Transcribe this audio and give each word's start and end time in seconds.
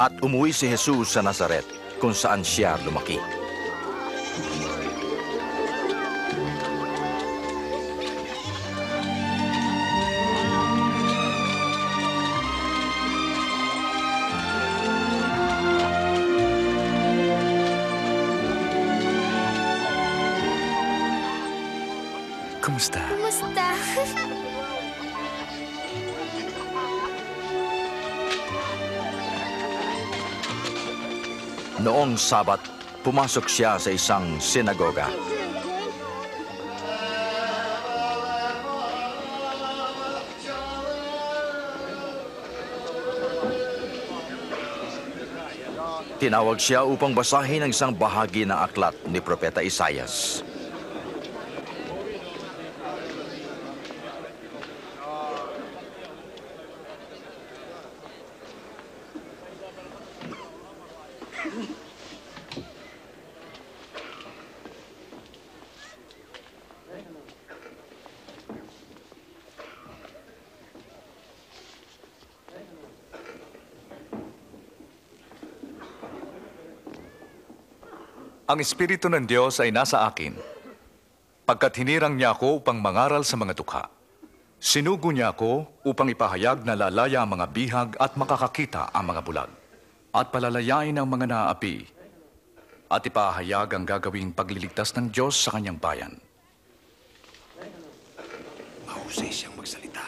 At 0.00 0.16
umuwi 0.24 0.48
si 0.48 0.64
Jesus 0.64 1.12
sa 1.12 1.20
Nazaret 1.20 1.68
kung 2.00 2.16
saan 2.16 2.40
siya 2.40 2.80
lumaki. 2.88 3.20
Kumusta? 22.64 23.04
Kumusta? 23.12 23.66
Noong 31.80 32.12
Sabat, 32.20 32.60
pumasok 33.00 33.48
siya 33.48 33.80
sa 33.80 33.88
isang 33.88 34.36
sinagoga. 34.36 35.08
Tinawag 46.20 46.60
siya 46.60 46.84
upang 46.84 47.16
basahin 47.16 47.64
ang 47.64 47.72
isang 47.72 47.96
bahagi 47.96 48.44
ng 48.44 48.52
aklat 48.52 48.92
ni 49.08 49.24
Propeta 49.24 49.64
Isayas. 49.64 50.44
Ang 78.50 78.66
Espiritu 78.66 79.06
ng 79.06 79.30
Diyos 79.30 79.62
ay 79.62 79.70
nasa 79.70 80.02
akin. 80.10 80.34
Pagkat 81.46 81.70
hinirang 81.78 82.18
niya 82.18 82.34
ako 82.34 82.58
upang 82.58 82.82
mangaral 82.82 83.22
sa 83.22 83.38
mga 83.38 83.54
dukha. 83.54 83.86
Sinugo 84.58 85.14
niya 85.14 85.30
ako 85.30 85.70
upang 85.86 86.10
ipahayag 86.10 86.66
na 86.66 86.74
lalaya 86.74 87.22
ang 87.22 87.38
mga 87.38 87.46
bihag 87.46 87.90
at 87.94 88.18
makakakita 88.18 88.90
ang 88.90 89.06
mga 89.06 89.22
bulag. 89.22 89.50
At 90.10 90.34
palalayain 90.34 90.98
ang 90.98 91.06
mga 91.06 91.30
naaapi. 91.30 91.94
At 92.90 93.06
ipahayag 93.06 93.70
ang 93.70 93.86
gagawing 93.86 94.34
pagliligtas 94.34 94.98
ng 94.98 95.14
Diyos 95.14 95.38
sa 95.38 95.54
kanyang 95.54 95.78
bayan. 95.78 96.18
Mahusay 98.82 99.30
siyang 99.30 99.54
magsalita. 99.54 100.02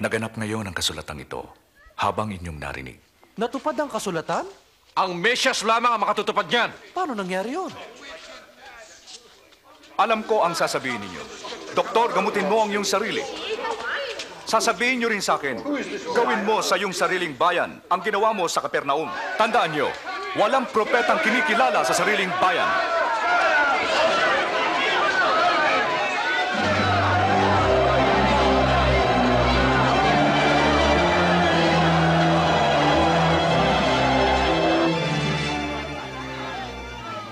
Naganap 0.00 0.32
ngayon 0.32 0.64
ang 0.64 0.72
kasulatang 0.72 1.20
ito 1.20 1.44
habang 2.00 2.32
inyong 2.32 2.56
narinig. 2.56 2.96
Natupad 3.36 3.76
ang 3.76 3.92
kasulatan? 3.92 4.48
Ang 4.96 5.20
Mesyas 5.20 5.60
lamang 5.60 5.92
ang 5.92 6.00
makatutupad 6.00 6.48
niyan. 6.48 6.72
Paano 6.96 7.12
nangyari 7.12 7.52
yun? 7.52 7.68
Alam 10.00 10.24
ko 10.24 10.40
ang 10.40 10.56
sasabihin 10.56 11.04
ninyo. 11.04 11.20
Doktor, 11.76 12.16
gamutin 12.16 12.48
mo 12.48 12.64
ang 12.64 12.72
iyong 12.72 12.88
sarili. 12.88 13.20
Sasabihin 14.48 15.04
niyo 15.04 15.12
rin 15.12 15.20
sa 15.20 15.36
akin, 15.36 15.60
gawin 16.16 16.48
mo 16.48 16.64
sa 16.64 16.80
iyong 16.80 16.96
sariling 16.96 17.36
bayan 17.36 17.84
ang 17.92 18.00
ginawa 18.00 18.32
mo 18.32 18.48
sa 18.48 18.64
Kapernaum. 18.64 19.12
Tandaan 19.36 19.76
niyo, 19.76 19.92
walang 20.40 20.64
propetang 20.72 21.20
kinikilala 21.20 21.84
sa 21.84 21.92
sariling 21.92 22.32
bayan. 22.40 22.99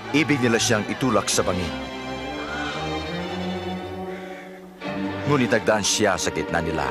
Ibig 0.09 0.41
nila 0.41 0.57
siyang 0.57 0.89
itulak 0.89 1.29
sa 1.29 1.45
bangin. 1.45 1.69
Ngunit 5.29 5.53
nagdaan 5.53 5.85
siya 5.85 6.17
sa 6.17 6.33
gitna 6.33 6.65
nila. 6.65 6.89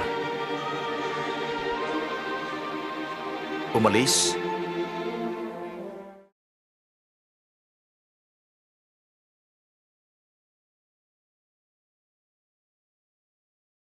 Umalis 3.74 4.38